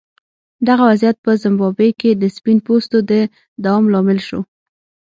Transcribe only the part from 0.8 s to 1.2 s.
وضعیت